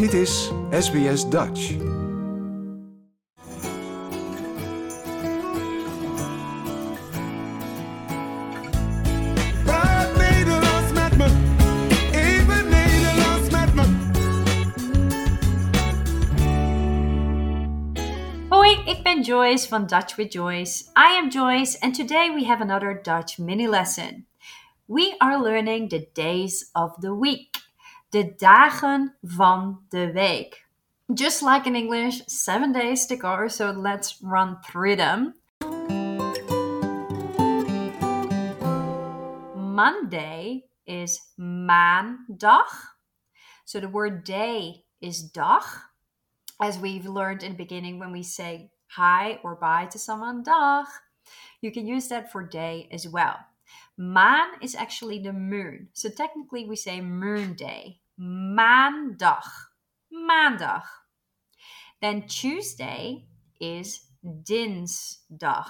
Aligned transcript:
Dit 0.00 0.12
is 0.12 0.50
SBS 0.70 1.28
Dutch. 1.28 1.76
Waar 9.64 10.08
Nederlands 10.16 10.92
met 10.92 11.16
me, 11.16 11.26
even 12.12 12.68
Nederlands 12.68 13.50
met 13.50 13.74
me. 13.74 13.82
Hoi, 18.48 18.78
ik 18.84 19.02
ben 19.02 19.22
Joyce 19.22 19.68
van 19.68 19.86
Dutch 19.86 20.16
with 20.16 20.32
Joyce. 20.32 20.84
I 20.84 21.18
am 21.22 21.28
Joyce, 21.28 21.80
and 21.80 21.94
today 21.94 22.34
we 22.34 22.44
have 22.44 22.62
another 22.62 23.00
Dutch 23.02 23.38
mini 23.38 23.68
lesson. 23.68 24.26
We 24.86 25.14
are 25.18 25.42
learning 25.42 25.90
the 25.90 26.08
days 26.12 26.68
of 26.72 26.94
the 27.00 27.18
week, 27.18 27.59
de 28.10 28.34
dagen 28.36 29.16
van 29.22 29.80
de 29.88 30.12
week. 30.12 30.66
Just 31.14 31.42
like 31.42 31.66
in 31.66 31.74
English, 31.74 32.22
seven 32.26 32.72
days 32.72 33.06
to 33.06 33.16
go, 33.16 33.48
so 33.48 33.70
let's 33.70 34.18
run 34.22 34.58
through 34.62 34.96
them. 34.96 35.34
Monday 39.54 40.64
is 40.84 41.20
maandag. 41.36 42.68
So 43.64 43.80
the 43.80 43.88
word 43.88 44.24
day 44.24 44.84
is 45.00 45.30
dag 45.30 45.90
as 46.60 46.78
we've 46.78 47.06
learned 47.06 47.42
in 47.42 47.52
the 47.52 47.64
beginning 47.64 47.98
when 47.98 48.12
we 48.12 48.22
say 48.22 48.70
hi 48.88 49.38
or 49.42 49.54
bye 49.54 49.86
to 49.86 49.98
someone, 49.98 50.42
dag, 50.42 50.86
you 51.60 51.70
can 51.70 51.86
use 51.86 52.08
that 52.08 52.30
for 52.30 52.42
day 52.42 52.88
as 52.92 53.08
well. 53.08 53.36
Maan 53.96 54.48
is 54.60 54.74
actually 54.74 55.20
the 55.20 55.32
moon. 55.32 55.88
So 55.92 56.08
technically 56.08 56.66
we 56.66 56.76
say 56.76 57.00
moon 57.00 57.54
day. 57.54 57.99
Maandag. 58.20 59.44
Maandag. 60.12 60.84
Then 62.00 62.26
Tuesday 62.26 63.26
is 63.60 64.06
dinsdag. 64.22 65.68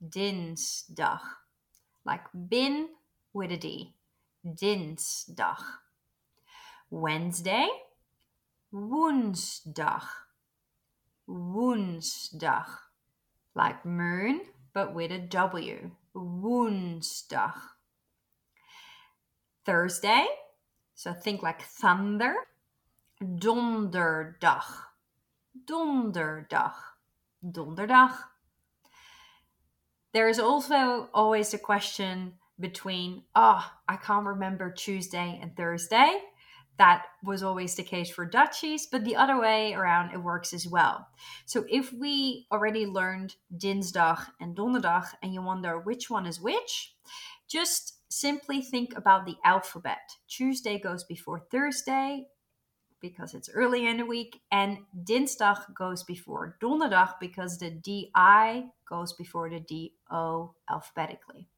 Dinsdag. 0.00 1.20
Like 2.04 2.26
bin 2.48 2.88
with 3.32 3.52
a 3.52 3.56
D. 3.56 3.94
Dinsdag. 4.44 5.62
Wednesday 6.90 7.68
woensdag. 8.76 10.04
Woensdag. 11.28 12.66
Like 13.54 13.84
moon, 13.84 14.42
but 14.74 14.94
with 14.94 15.10
a 15.10 15.18
W. 15.18 15.90
Woensdag. 16.14 17.54
Thursday. 19.64 20.26
So 20.96 21.12
think 21.12 21.42
like 21.42 21.62
thunder. 21.62 22.34
Donderdag. 23.22 24.64
Donderdag. 25.64 26.74
Donderdag. 27.44 28.12
There 30.12 30.28
is 30.28 30.38
also 30.38 31.10
always 31.12 31.52
a 31.52 31.58
question 31.58 32.32
between, 32.58 33.24
oh, 33.34 33.70
I 33.86 33.96
can't 33.96 34.26
remember 34.26 34.70
Tuesday 34.72 35.38
and 35.40 35.54
Thursday. 35.54 36.18
That 36.78 37.04
was 37.22 37.42
always 37.42 37.74
the 37.74 37.82
case 37.82 38.10
for 38.10 38.24
Dutchies, 38.24 38.86
but 38.86 39.04
the 39.04 39.16
other 39.16 39.38
way 39.38 39.74
around 39.74 40.12
it 40.12 40.22
works 40.22 40.54
as 40.54 40.66
well. 40.66 41.08
So 41.44 41.66
if 41.68 41.92
we 41.92 42.46
already 42.50 42.86
learned 42.86 43.36
Dinsdag 43.54 44.26
and 44.40 44.56
Donderdag 44.56 45.08
and 45.22 45.34
you 45.34 45.42
wonder 45.42 45.78
which 45.78 46.08
one 46.08 46.26
is 46.26 46.40
which, 46.40 46.94
just 47.48 47.95
simply 48.08 48.62
think 48.62 48.96
about 48.96 49.26
the 49.26 49.36
alphabet. 49.44 50.10
Tuesday 50.28 50.78
goes 50.78 51.04
before 51.04 51.40
Thursday 51.40 52.28
because 53.00 53.34
it's 53.34 53.50
early 53.52 53.86
in 53.86 53.98
the 53.98 54.06
week, 54.06 54.40
and 54.50 54.78
Dinsdag 55.04 55.74
goes 55.74 56.02
before 56.02 56.56
Donderdag 56.62 57.14
because 57.20 57.58
the 57.58 57.70
DI 57.70 58.64
goes 58.88 59.12
before 59.12 59.50
the 59.50 59.60
DO 59.60 60.54
alphabetically. 60.70 61.48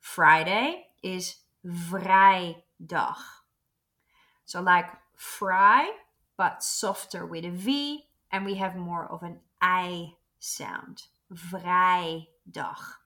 Friday 0.00 0.86
is 1.02 1.36
vrijdag. 1.64 3.16
So 4.44 4.60
like 4.60 4.86
fry, 5.16 5.90
but 6.36 6.62
softer 6.62 7.26
with 7.26 7.44
a 7.44 7.50
V, 7.50 8.04
and 8.30 8.44
we 8.44 8.54
have 8.54 8.74
more 8.74 9.06
of 9.06 9.22
an 9.22 9.40
I 9.60 10.14
sound. 10.38 11.04
Vrijdag. 11.30 13.00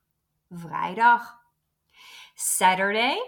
Vrijdag. 0.51 1.46
Saturday, 2.37 3.19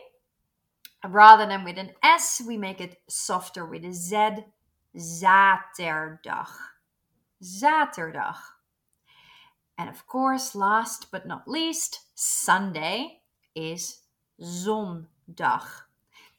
rather 1.07 1.47
than 1.47 1.65
with 1.65 1.79
an 1.79 1.93
S, 2.03 2.41
we 2.47 2.57
make 2.57 2.81
it 2.81 3.01
softer 3.09 3.65
with 3.65 3.85
a 3.85 3.93
Z. 3.93 4.45
Zaterdag. 4.97 6.49
Zaterdag. 7.43 8.37
And 9.79 9.89
of 9.89 10.07
course, 10.07 10.55
last 10.55 11.11
but 11.11 11.27
not 11.27 11.49
least, 11.49 12.01
Sunday 12.15 13.23
is 13.55 14.01
zondag. 14.41 15.65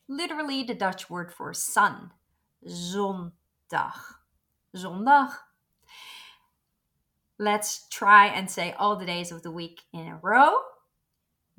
Literally 0.07 0.63
the 0.63 0.75
Dutch 0.75 1.09
word 1.09 1.34
for 1.34 1.53
sun. 1.53 2.12
Zondag. 2.68 3.31
Zondag. 4.75 5.31
Let's 7.38 7.88
try 7.90 8.28
and 8.28 8.51
say 8.51 8.74
all 8.78 8.97
the 8.97 9.06
days 9.06 9.31
of 9.31 9.44
the 9.44 9.51
week 9.51 9.81
in 9.94 10.07
a 10.07 10.19
row. 10.22 10.57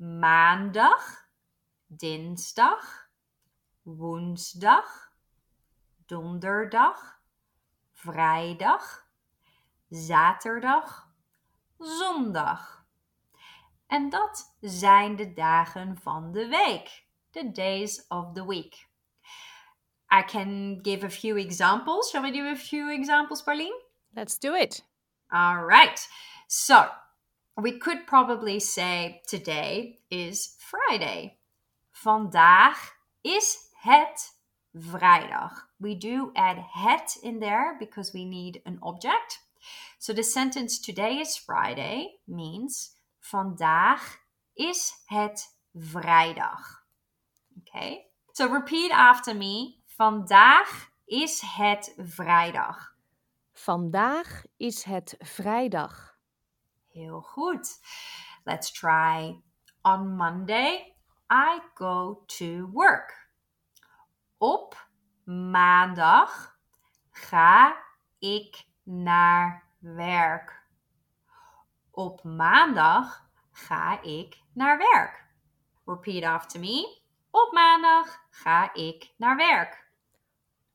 Maandag, 0.01 1.29
dinsdag, 1.87 3.09
woensdag, 3.81 5.11
donderdag, 6.05 7.21
vrijdag, 7.91 9.07
zaterdag, 9.89 11.07
zondag. 11.77 12.85
En 13.87 14.09
dat 14.09 14.55
zijn 14.59 15.15
de 15.15 15.33
dagen 15.33 15.97
van 15.97 16.31
de 16.31 16.47
week. 16.47 17.05
The 17.29 17.51
days 17.51 18.07
of 18.07 18.33
the 18.33 18.47
week. 18.47 18.87
I 20.13 20.23
can 20.25 20.79
give 20.81 21.05
a 21.05 21.09
few 21.09 21.37
examples. 21.37 22.09
Shall 22.09 22.21
we 22.21 22.31
do 22.31 22.47
a 22.47 22.55
few 22.55 22.89
examples, 22.89 23.43
Pauline? 23.43 23.83
Let's 24.13 24.39
do 24.39 24.55
it. 24.55 24.85
All 25.27 25.65
right. 25.65 26.09
So 26.47 27.00
we 27.57 27.77
could 27.77 28.07
probably 28.07 28.59
say 28.59 29.21
today 29.27 29.99
is 30.09 30.55
Friday. 30.59 31.37
Vandaag 31.91 32.77
is 33.21 33.57
het 33.73 34.39
vrijdag. 34.73 35.67
We 35.77 35.97
do 35.97 36.31
add 36.33 36.57
het 36.73 37.17
in 37.21 37.39
there 37.39 37.75
because 37.79 38.13
we 38.13 38.23
need 38.23 38.61
an 38.65 38.77
object. 38.79 39.39
So 39.97 40.13
the 40.13 40.23
sentence 40.23 40.79
today 40.79 41.19
is 41.19 41.37
Friday 41.37 42.19
means 42.25 42.95
vandaag 43.19 44.17
is 44.53 45.03
het 45.05 45.57
vrijdag. 45.73 46.85
Okay. 47.59 48.05
So 48.31 48.47
repeat 48.47 48.91
after 48.91 49.35
me. 49.35 49.75
Vandaag 49.85 50.89
is 51.05 51.41
het 51.41 51.93
vrijdag. 51.97 52.95
Vandaag 53.53 54.43
is 54.57 54.83
het 54.83 55.15
vrijdag. 55.19 56.10
Heel 56.91 57.21
goed. 57.21 57.67
Let's 58.45 58.71
try. 58.71 59.41
On 59.81 60.15
Monday, 60.15 60.95
I 61.31 61.59
go 61.73 62.23
to 62.37 62.69
work. 62.71 63.29
Op 64.37 64.87
maandag 65.23 66.59
ga 67.11 67.77
ik 68.19 68.65
naar 68.83 69.63
werk. 69.79 70.63
Op 71.91 72.23
maandag 72.23 73.29
ga 73.51 74.01
ik 74.01 74.41
naar 74.53 74.77
werk. 74.77 75.25
Repeat 75.85 76.23
after 76.23 76.59
me. 76.59 77.01
Op 77.31 77.51
maandag 77.51 78.25
ga 78.29 78.73
ik 78.73 79.13
naar 79.17 79.35
werk. 79.35 79.89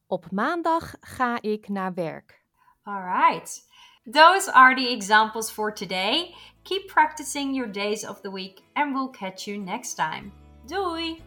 Op 0.06 0.30
maandag 0.30 0.94
ga 1.00 1.42
ik 1.42 1.68
naar 1.68 1.94
werk. 1.94 2.44
All 2.82 3.02
right. 3.02 3.68
Those 4.06 4.46
are 4.46 4.76
the 4.76 4.92
examples 4.92 5.50
for 5.50 5.72
today. 5.72 6.32
Keep 6.62 6.88
practicing 6.88 7.52
your 7.52 7.66
days 7.66 8.04
of 8.04 8.22
the 8.22 8.30
week 8.30 8.62
and 8.76 8.94
we'll 8.94 9.08
catch 9.08 9.48
you 9.48 9.58
next 9.58 9.94
time. 9.94 10.30
Doei! 10.68 11.20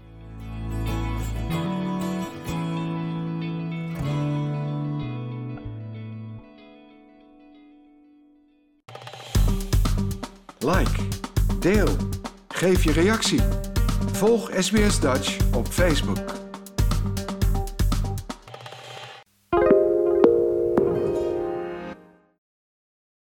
Like, 10.62 11.10
deel, 11.60 11.96
geef 12.48 12.84
je 12.84 12.92
reactie. 12.92 13.42
Volg 14.12 14.50
SBS 14.60 15.00
Dutch 15.00 15.38
op 15.54 15.68
Facebook. 15.68 16.49